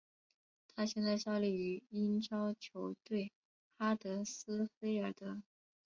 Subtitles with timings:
[0.73, 3.31] 他现在效力于英超球队
[3.77, 5.43] 哈德斯菲尔德。